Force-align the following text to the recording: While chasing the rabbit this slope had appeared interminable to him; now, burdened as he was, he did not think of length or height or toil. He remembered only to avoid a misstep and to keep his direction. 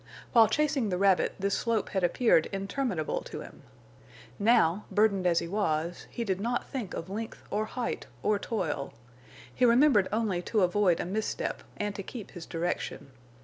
While 0.33 0.47
chasing 0.47 0.89
the 0.89 0.97
rabbit 0.97 1.35
this 1.37 1.55
slope 1.55 1.89
had 1.89 2.03
appeared 2.03 2.47
interminable 2.47 3.21
to 3.21 3.41
him; 3.41 3.61
now, 4.39 4.85
burdened 4.89 5.27
as 5.27 5.37
he 5.37 5.47
was, 5.47 6.07
he 6.09 6.23
did 6.23 6.41
not 6.41 6.67
think 6.67 6.95
of 6.95 7.07
length 7.07 7.43
or 7.51 7.65
height 7.65 8.07
or 8.23 8.39
toil. 8.39 8.93
He 9.53 9.63
remembered 9.63 10.09
only 10.11 10.41
to 10.41 10.63
avoid 10.63 10.99
a 10.99 11.05
misstep 11.05 11.61
and 11.77 11.93
to 11.93 12.01
keep 12.01 12.31
his 12.31 12.47
direction. 12.47 13.11